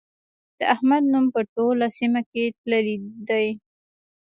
[0.57, 2.95] د احمد نوم په ټوله سيمه کې تللی
[3.29, 3.47] دی.